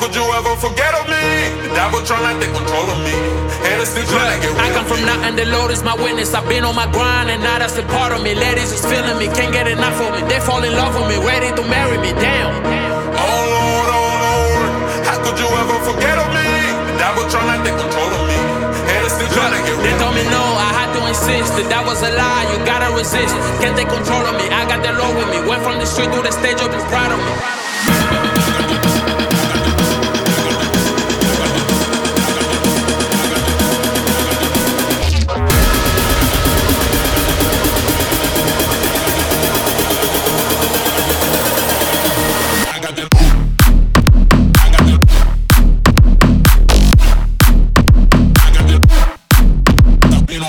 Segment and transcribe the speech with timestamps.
[0.00, 1.20] Could you ever forget of me?
[1.60, 3.12] The devil trying to take control of me.
[3.68, 6.32] And it's still trying to get I come from nothing, the Lord is my witness.
[6.32, 8.32] I've been on my grind, and now that's a part of me.
[8.32, 10.24] Ladies is feeling me, can't get enough of me.
[10.24, 12.16] They fall in love with me, ready to marry me.
[12.16, 12.48] Damn.
[13.12, 14.68] Oh Lord, oh Lord,
[15.04, 16.48] how could you ever forget of me?
[16.48, 18.40] The devil trying to take control of me.
[18.80, 21.68] And it's still trying to get They told me no, I had to insist that
[21.68, 22.48] that was a lie.
[22.48, 23.36] You gotta resist.
[23.60, 24.48] Can't take control of me.
[24.48, 25.44] I got the Lord with me.
[25.44, 27.69] Went from the street to the stage, You and proud of me.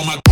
[0.02, 0.31] all my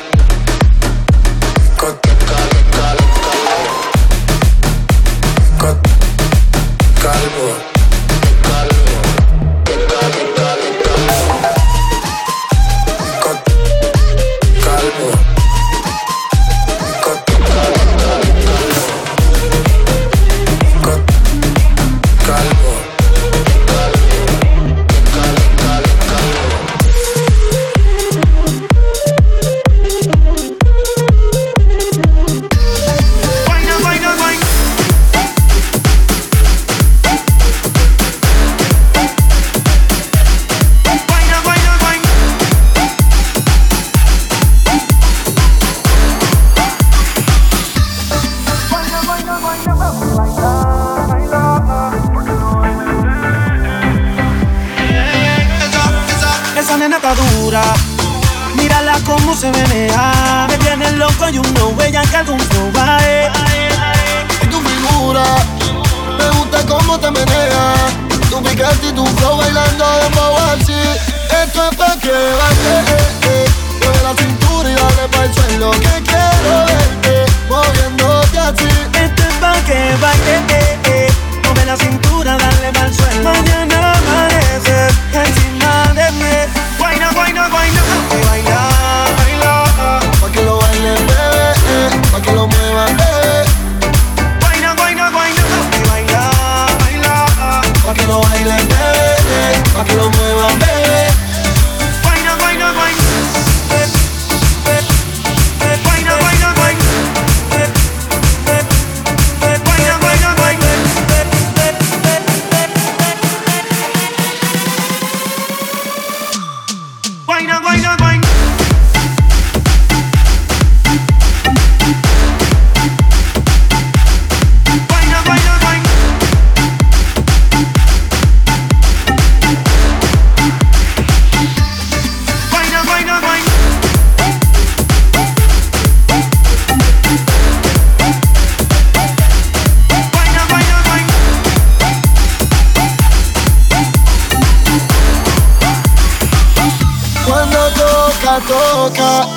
[148.47, 149.27] toca.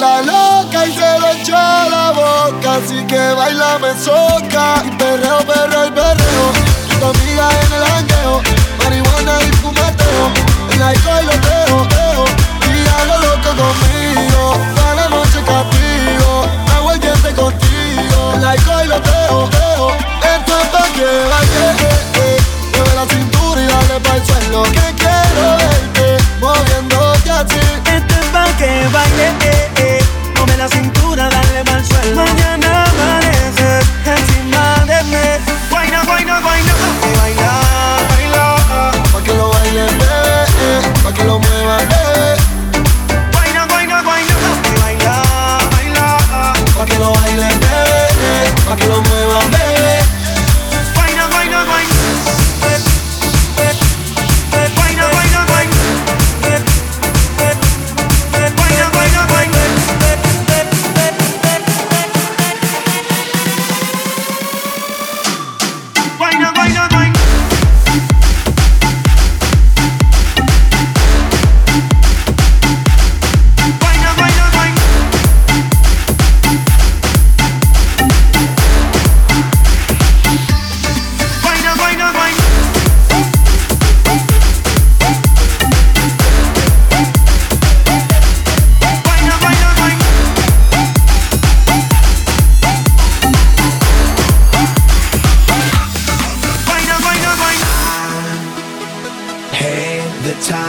[0.00, 2.74] La loca y se le echó la boca.
[2.74, 4.82] Así que baila me soca.
[4.98, 6.52] Perreo, perreo y perreo.
[7.00, 8.42] Tu amiga en el jangueo.
[8.78, 10.32] Marihuana y fumateo.
[10.72, 11.57] En la y los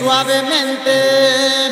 [0.00, 0.90] Suavemente,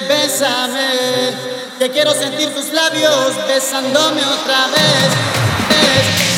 [0.07, 1.33] bésame.
[1.79, 6.38] Que quiero sentir tus labios besándome otra vez.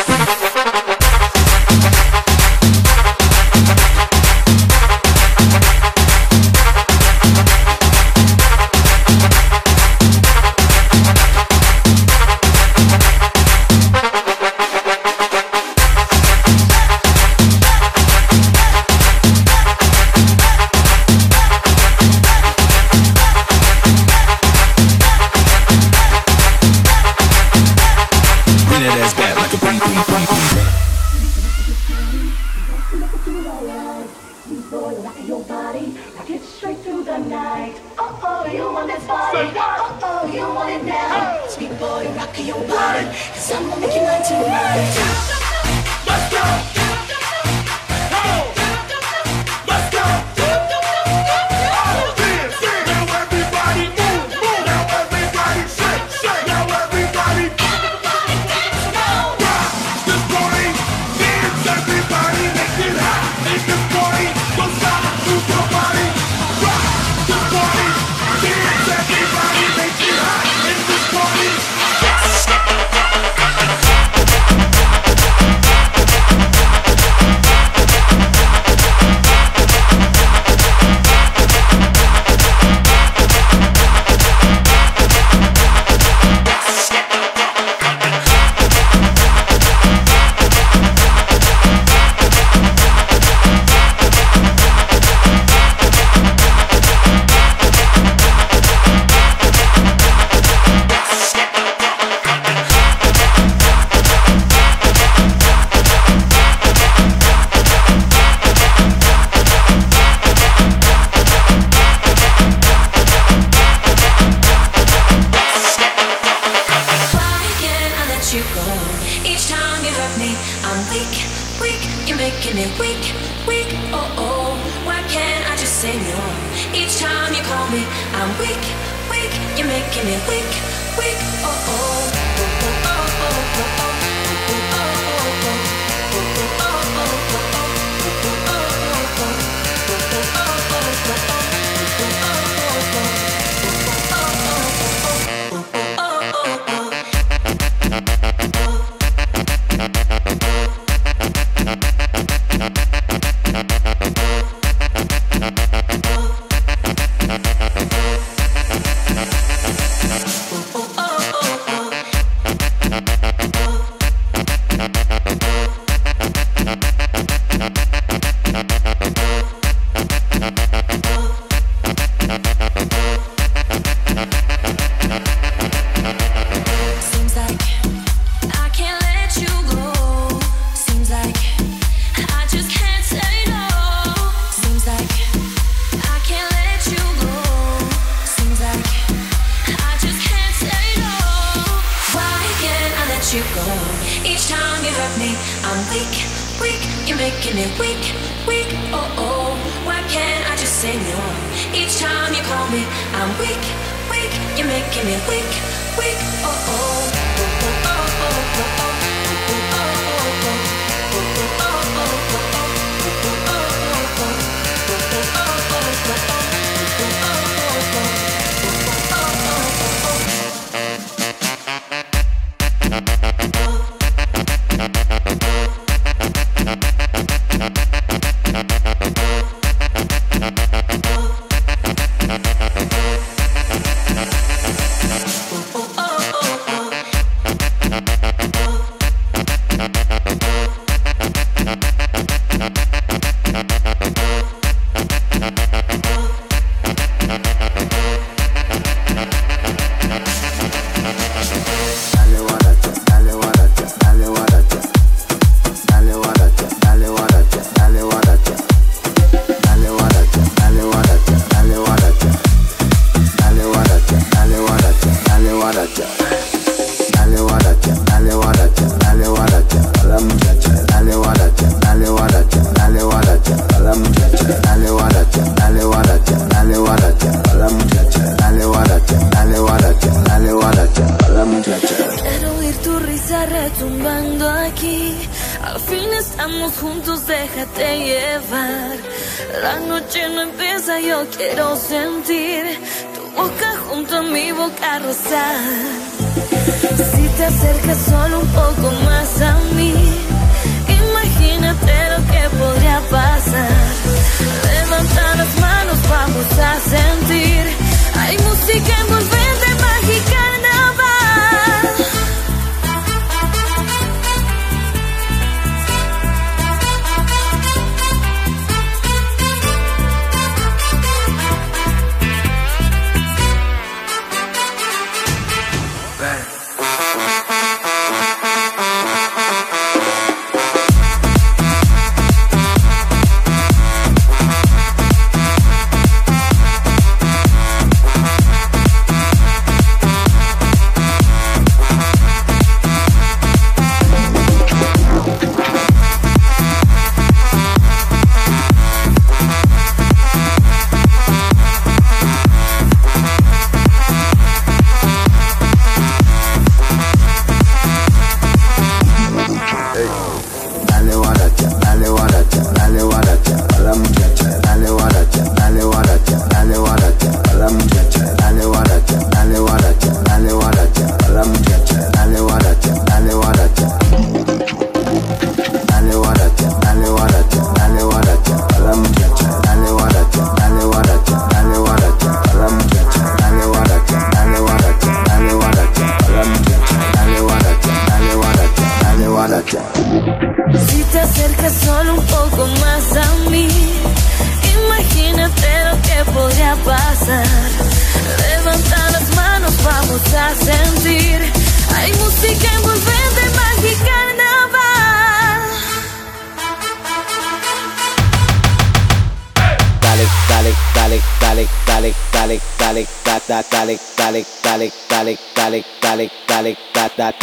[297.13, 298.40] Si te acercas solo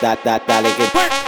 [0.00, 1.27] That that that que...